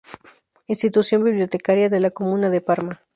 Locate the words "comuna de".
2.09-2.59